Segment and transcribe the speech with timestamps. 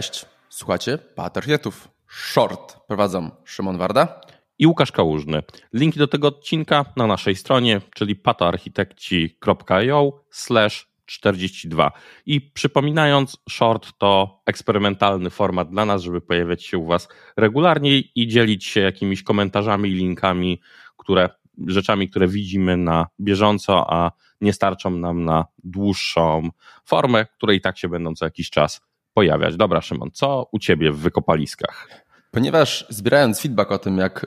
[0.00, 1.88] Cześć, słuchacie Patriotów.
[2.08, 4.20] Short prowadzą Szymon Warda
[4.58, 5.42] i Łukasz Kałużny.
[5.72, 11.92] Linki do tego odcinka na naszej stronie, czyli patoarchitekci.io slash 42.
[12.26, 18.28] I przypominając, short to eksperymentalny format dla nas, żeby pojawiać się u Was regularnie i
[18.28, 20.60] dzielić się jakimiś komentarzami linkami,
[20.96, 21.28] które,
[21.66, 26.48] rzeczami, które widzimy na bieżąco, a nie starczą nam na dłuższą
[26.84, 29.56] formę, które i tak się będą co jakiś czas pojawiać.
[29.56, 31.88] Dobra, Szymon, co u Ciebie w wykopaliskach?
[32.30, 34.26] Ponieważ zbierając feedback o tym, jak y,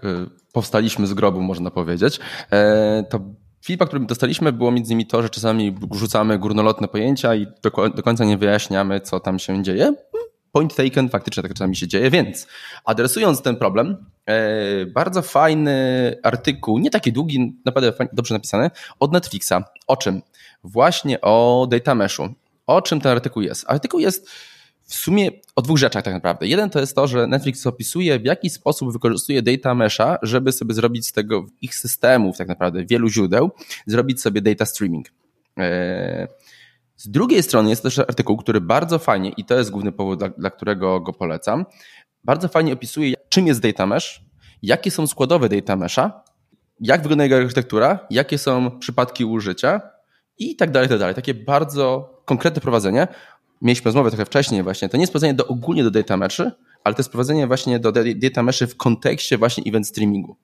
[0.54, 2.20] powstaliśmy z grobu, można powiedzieć,
[2.52, 3.20] e, to
[3.66, 7.48] feedback, który dostaliśmy, było między innymi to, że czasami rzucamy górnolotne pojęcia i
[7.96, 9.94] do, końca nie wyjaśniamy, co tam się dzieje.
[10.52, 12.48] Point taken, faktycznie tak czasami się dzieje, więc
[12.86, 19.54] adresując ten problem, e, bardzo fajny artykuł, nie taki długi, naprawdę dobrze napisany, od Netflixa.
[19.88, 20.22] O czym?
[20.64, 22.30] Właśnie o data meshu.
[22.68, 23.66] O czym ten artykuł jest?
[23.68, 24.30] Artykuł jest
[24.94, 26.48] w sumie o dwóch rzeczach tak naprawdę.
[26.48, 30.74] Jeden to jest to, że Netflix opisuje, w jaki sposób wykorzystuje data mesha, żeby sobie
[30.74, 33.52] zrobić z tego ich systemów, tak naprawdę wielu źródeł,
[33.86, 35.08] zrobić sobie data streaming.
[35.60, 36.28] E,
[36.98, 40.30] z drugiej strony jest też artykuł, który bardzo fajnie, i to jest główny powód, dla,
[40.30, 41.66] dla którego go polecam,
[42.24, 44.22] bardzo fajnie opisuje, czym jest data mesh,
[44.62, 46.24] jakie są składowe data mesha,
[46.80, 49.82] jak wygląda jego architektura, jakie są przypadki użycia
[50.38, 51.16] i tak dalej, tak dalej.
[51.16, 53.08] Takie bardzo konkretne prowadzenie,
[53.64, 56.52] mieliśmy rozmowę trochę wcześniej właśnie, to nie jest prowadzenie do, ogólnie do data meszy,
[56.84, 60.36] ale to jest prowadzenie właśnie do data meszy w kontekście właśnie event streamingu.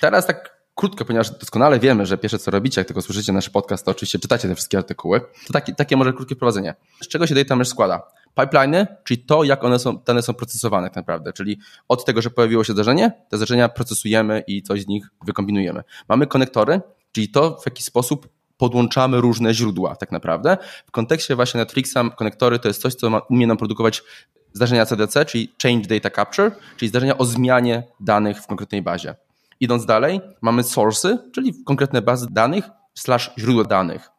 [0.00, 3.84] Teraz tak krótko, ponieważ doskonale wiemy, że pierwsze co robicie, jak tylko słyszycie nasz podcast,
[3.84, 5.20] to oczywiście czytacie te wszystkie artykuły.
[5.46, 6.74] To takie, takie może krótkie prowadzenie.
[7.02, 8.02] Z czego się data mesh składa?
[8.34, 12.30] Pipeliny, czyli to, jak one są, dane są procesowane tak naprawdę, czyli od tego, że
[12.30, 15.82] pojawiło się zdarzenie, te zdarzenia procesujemy i coś z nich wykombinujemy.
[16.08, 16.80] Mamy konektory,
[17.12, 18.28] czyli to, w jaki sposób
[18.60, 20.58] podłączamy różne źródła tak naprawdę.
[20.86, 24.02] W kontekście właśnie Netflixa konektory to jest coś, co umie nam produkować
[24.52, 29.14] zdarzenia CDC, czyli Change Data Capture, czyli zdarzenia o zmianie danych w konkretnej bazie.
[29.60, 32.64] Idąc dalej, mamy source'y, czyli konkretne bazy danych
[32.94, 34.10] slash źródła danych.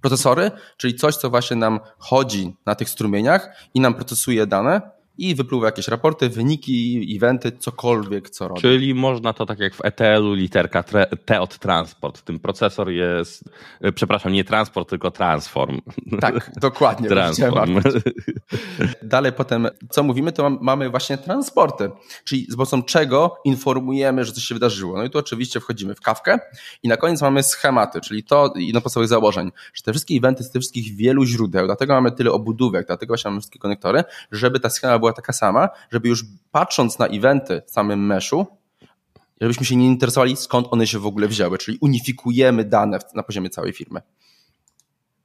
[0.00, 4.80] Procesory, czyli coś, co właśnie nam chodzi na tych strumieniach i nam procesuje dane
[5.20, 8.60] i wypływa jakieś raporty, wyniki, eventy, cokolwiek, co robi.
[8.60, 10.84] Czyli można to tak jak w ETL-u literka
[11.24, 12.22] T od transport.
[12.22, 13.44] Tym procesor jest,
[13.80, 15.80] e, przepraszam, nie transport, tylko transform.
[16.20, 17.08] Tak, dokładnie.
[17.08, 17.80] transform.
[19.02, 21.90] Dalej potem, co mówimy, to mamy właśnie transporty,
[22.24, 24.96] czyli z pomocą czego informujemy, że coś się wydarzyło.
[24.96, 26.38] No i tu oczywiście wchodzimy w kawkę
[26.82, 30.50] i na koniec mamy schematy, czyli to jedno podstawowych założeń, że te wszystkie eventy z
[30.50, 34.70] tych wszystkich wielu źródeł, dlatego mamy tyle obudówek, dlatego właśnie mamy wszystkie konektory, żeby ta
[34.70, 38.46] schema była była taka sama, żeby już patrząc na eventy w samym meszu,
[39.40, 43.50] żebyśmy się nie interesowali, skąd one się w ogóle wzięły, czyli unifikujemy dane na poziomie
[43.50, 44.00] całej firmy.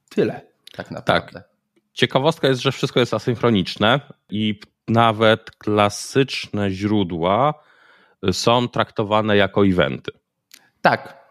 [0.08, 0.40] Tyle,
[0.72, 1.40] tak naprawdę.
[1.40, 1.48] Tak.
[1.92, 7.54] Ciekawostka jest, że wszystko jest asynchroniczne i nawet klasyczne źródła
[8.32, 10.12] są traktowane jako eventy.
[10.82, 11.26] Tak.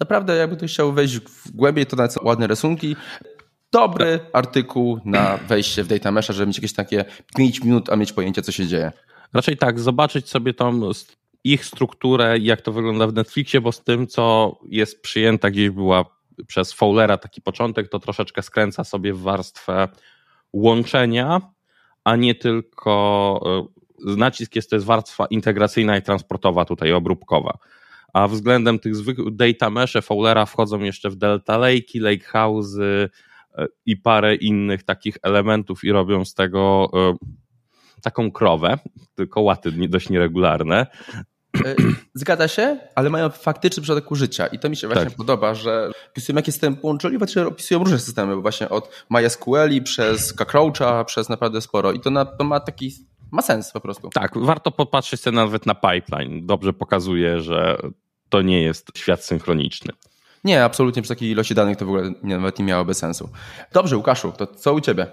[0.00, 2.96] Naprawdę, jakby ktoś chciał wejść w głębiej, to na ładne rysunki
[3.72, 7.04] dobry artykuł na wejście w data mesha, żeby mieć jakieś takie
[7.36, 8.92] 5 minut, a mieć pojęcie, co się dzieje.
[9.32, 10.80] Raczej tak, zobaczyć sobie tą
[11.44, 16.04] ich strukturę, jak to wygląda w Netflixie, bo z tym, co jest przyjęta gdzieś była
[16.46, 19.88] przez Fowlera taki początek, to troszeczkę skręca sobie w warstwę
[20.52, 21.40] łączenia,
[22.04, 23.68] a nie tylko
[24.06, 27.58] e, nacisk jest to jest warstwa integracyjna i transportowa, tutaj obróbkowa.
[28.12, 32.76] A względem tych zwykłych data mesze Fowlera wchodzą jeszcze w Delta Lake, Lake House,
[33.86, 37.14] i parę innych takich elementów i robią z tego e,
[38.02, 38.78] taką krowę,
[39.14, 40.86] tylko łaty dość nieregularne.
[41.64, 41.74] E,
[42.14, 45.14] zgadza się, ale mają faktyczny przypadek użycia i to mi się właśnie tak.
[45.14, 51.04] podoba, że opisują jakie systemy połączyli, właśnie opisują różne systemy, właśnie od MySQL przez Cockroacha,
[51.04, 52.92] przez naprawdę sporo i to, na, to ma taki
[53.30, 54.08] ma sens po prostu.
[54.08, 56.46] Tak, warto popatrzeć sobie nawet na pipeline.
[56.46, 57.78] Dobrze pokazuje, że
[58.28, 59.92] to nie jest świat synchroniczny.
[60.44, 63.28] Nie, absolutnie przy takiej ilości danych to w ogóle nie, nawet nie miałoby sensu.
[63.72, 65.06] Dobrze, Łukaszu, to co u ciebie?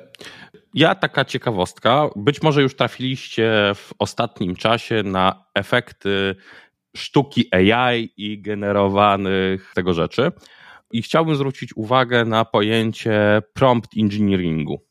[0.73, 2.09] Ja taka ciekawostka.
[2.15, 6.35] Być może już trafiliście w ostatnim czasie na efekty
[6.95, 10.31] sztuki AI i generowanych tego rzeczy.
[10.91, 14.87] I chciałbym zwrócić uwagę na pojęcie prompt engineeringu.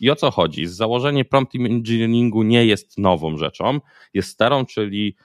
[0.00, 0.66] I o co chodzi?
[0.66, 3.80] Założenie prompt engineeringu nie jest nową rzeczą,
[4.14, 5.16] jest starą, czyli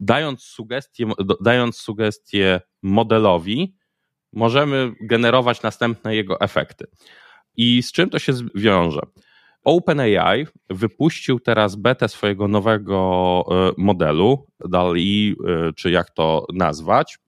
[0.00, 1.06] dając sugestie,
[1.40, 3.76] dając sugestie modelowi,
[4.32, 6.86] możemy generować następne jego efekty.
[7.56, 9.00] I z czym to się wiąże?
[9.64, 17.18] OpenAI wypuścił teraz betę swojego nowego e, modelu, DALI, e, czy jak to nazwać,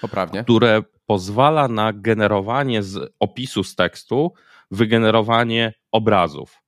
[0.00, 0.42] Poprawnie.
[0.44, 4.32] które pozwala na generowanie z opisu z tekstu,
[4.70, 6.58] wygenerowanie obrazów.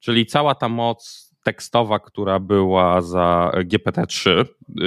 [0.00, 4.44] czyli cała ta moc tekstowa, która była za GPT-3,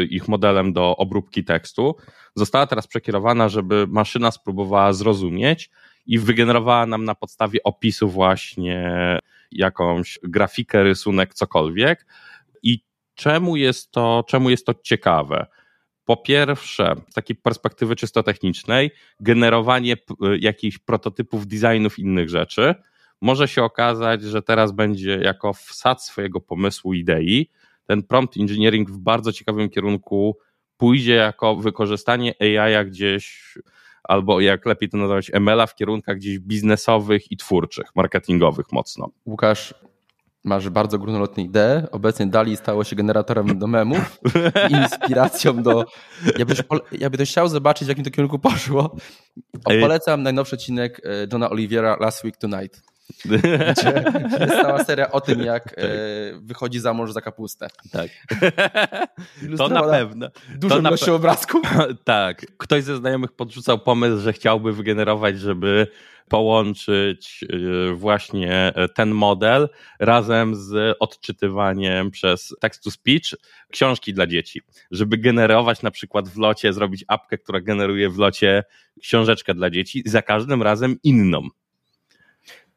[0.09, 1.95] ich modelem do obróbki tekstu,
[2.35, 5.69] została teraz przekierowana, żeby maszyna spróbowała zrozumieć
[6.05, 9.19] i wygenerowała nam na podstawie opisu właśnie
[9.51, 12.05] jakąś grafikę, rysunek, cokolwiek.
[12.63, 12.79] I
[13.15, 15.45] czemu jest to, czemu jest to ciekawe?
[16.05, 19.95] Po pierwsze, z takiej perspektywy czysto technicznej, generowanie
[20.39, 22.75] jakichś prototypów designów innych rzeczy,
[23.21, 27.49] może się okazać, że teraz będzie jako wsad swojego pomysłu, idei,
[27.85, 30.37] ten prompt engineering w bardzo ciekawym kierunku
[30.77, 33.53] pójdzie jako wykorzystanie AI gdzieś,
[34.03, 39.09] albo jak lepiej to nazwać, ML-a w kierunkach gdzieś biznesowych i twórczych, marketingowych mocno.
[39.25, 39.73] Łukasz,
[40.43, 41.87] masz bardzo górnolotną ideę.
[41.91, 44.19] Obecnie Dali stało się generatorem do memów,
[44.81, 45.85] inspiracją do...
[46.37, 46.57] Ja bym,
[46.91, 48.95] ja bym chciał zobaczyć, w jakim to kierunku poszło.
[49.63, 52.94] Polecam najnowszy odcinek e, Johna Oliviera Last Week Tonight.
[53.25, 54.03] Gdzie
[54.39, 55.79] jest cała seria o tym, jak tak.
[55.79, 55.87] E,
[56.41, 57.67] wychodzi za mąż za kapustę.
[57.91, 58.09] Tak.
[59.57, 60.29] To na pewno.
[60.55, 61.13] Dużo ilością pe...
[61.13, 61.61] obrazków.
[62.03, 62.45] Tak.
[62.57, 65.87] Ktoś ze znajomych podrzucał pomysł, że chciałby wygenerować, żeby
[66.29, 69.69] połączyć e, właśnie ten model
[69.99, 73.33] razem z odczytywaniem przez text-to-speech
[73.71, 74.61] książki dla dzieci,
[74.91, 78.63] żeby generować na przykład w locie, zrobić apkę, która generuje w locie
[79.01, 81.49] książeczkę dla dzieci, za każdym razem inną.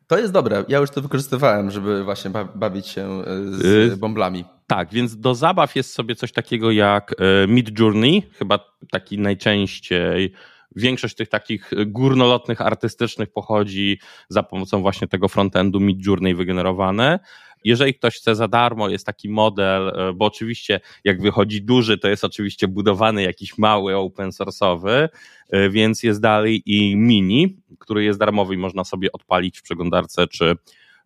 [0.09, 0.65] To jest dobre.
[0.69, 4.45] Ja już to wykorzystywałem, żeby właśnie bawić się e, z y, bąblami.
[4.67, 8.59] Tak, więc do zabaw jest sobie coś takiego jak e, Mid Journey, chyba
[8.91, 10.33] taki najczęściej.
[10.77, 17.19] Większość tych takich górnolotnych, artystycznych pochodzi za pomocą właśnie tego frontendu Mid Journey wygenerowane.
[17.65, 22.09] Jeżeli ktoś chce za darmo, jest taki model, e, bo oczywiście jak wychodzi duży, to
[22.09, 25.09] jest oczywiście budowany jakiś mały open source'owy,
[25.51, 30.27] e, więc jest dalej i mini, który jest darmowy i można sobie odpalić w przeglądarce
[30.27, 30.57] czy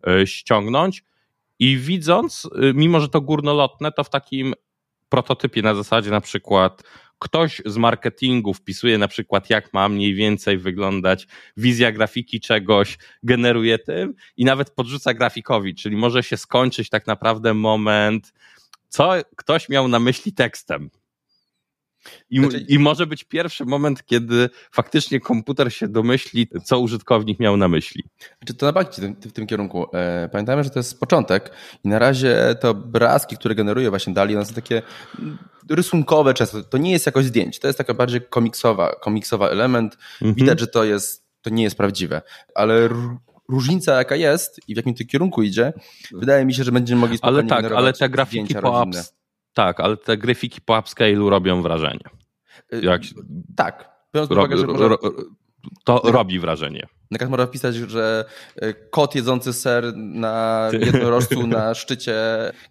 [0.07, 1.03] e, ściągnąć.
[1.59, 4.53] I widząc, mimo że to górnolotne, to w takim
[5.09, 6.83] prototypie na zasadzie na przykład
[7.23, 11.27] ktoś z marketingu wpisuje na przykład, jak ma mniej więcej wyglądać
[11.57, 17.53] wizja grafiki czegoś, generuje tym i nawet podrzuca grafikowi, czyli może się skończyć tak naprawdę
[17.53, 18.33] moment,
[18.89, 20.89] co ktoś miał na myśli tekstem.
[22.29, 22.65] I, znaczy...
[22.67, 28.03] I, może być pierwszy moment, kiedy faktycznie komputer się domyśli, co użytkownik miał na myśli.
[28.39, 29.87] Znaczy to na w w tym kierunku.
[29.93, 31.51] E, pamiętajmy, że to jest początek
[31.83, 34.81] i na razie to obrazki, które generuje właśnie Dali, one są takie
[35.69, 36.63] rysunkowe często.
[36.63, 39.97] To nie jest jakoś zdjęcie, to jest taka bardziej komiksowa, komiksowa element.
[40.21, 40.33] Mhm.
[40.35, 42.21] Widać, że to jest, to nie jest prawdziwe,
[42.55, 42.89] ale
[43.49, 45.73] różnica jaka jest i w jakim to kierunku idzie,
[46.11, 49.13] wydaje mi się, że będziemy mogli Ale tak, ale te grafiki po apps,
[49.53, 52.09] tak, ale te grafiki po upscale'u robią wrażenie.
[52.73, 53.01] Y, Jak...
[53.55, 53.93] Tak.
[54.13, 54.95] Biorąc pod uwagę, że może...
[55.83, 56.87] To robi wrażenie.
[57.11, 58.25] Na przykład można wpisać, że
[58.63, 62.15] y, kot jedzący ser na jednorożcu na szczycie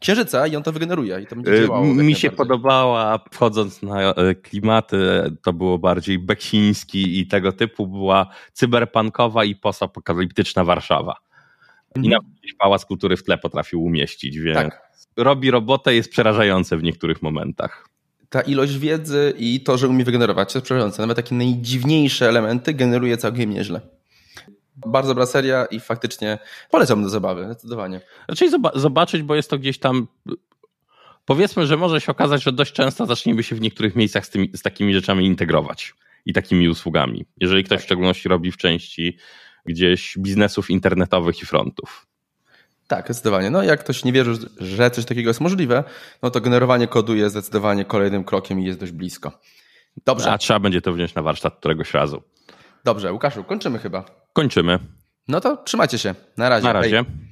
[0.00, 1.84] księżyca i on to wygeneruje i to będzie y, działało.
[1.84, 4.96] Mi się podobała, wchodząc na klimaty,
[5.42, 11.16] to było bardziej beksiński i tego typu, była cyberpunkowa i postapokaliptyczna Warszawa.
[11.96, 12.10] I mhm.
[12.10, 14.58] nawet Pałac Kultury w tle potrafił umieścić, więc...
[14.58, 17.88] Tak robi robotę, jest przerażające w niektórych momentach.
[18.28, 21.02] Ta ilość wiedzy i to, że umie wygenerować, jest przerażające.
[21.02, 23.80] Nawet takie najdziwniejsze elementy generuje całkiem nieźle.
[24.76, 26.38] Bardzo dobra seria i faktycznie
[26.70, 28.00] polecam do zabawy, zdecydowanie.
[28.28, 30.06] Raczej zobaczyć, bo jest to gdzieś tam.
[31.24, 34.50] Powiedzmy, że może się okazać, że dość często zaczniemy się w niektórych miejscach z, tymi,
[34.54, 35.94] z takimi rzeczami integrować
[36.26, 37.26] i takimi usługami.
[37.40, 39.16] Jeżeli ktoś w szczególności robi w części
[39.66, 42.06] gdzieś biznesów internetowych i frontów.
[42.92, 43.50] Tak, zdecydowanie.
[43.50, 45.84] No jak ktoś nie wierzy, że coś takiego jest możliwe,
[46.22, 49.32] no to generowanie kodu jest zdecydowanie kolejnym krokiem i jest dość blisko.
[50.04, 50.32] Dobrze.
[50.32, 52.22] A trzeba będzie to wziąć na warsztat któregoś razu.
[52.84, 54.04] Dobrze, Łukaszu, kończymy chyba.
[54.32, 54.78] Kończymy.
[55.28, 56.14] No to trzymajcie się.
[56.36, 56.66] Na razie.
[56.66, 56.96] Na razie.
[56.96, 57.31] Hej.